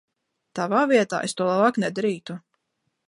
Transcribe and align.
Tavā 0.59 0.79
vietā 0.91 1.19
es 1.27 1.37
to 1.41 1.49
labāk 1.49 1.77
nedarītu... 1.85 2.39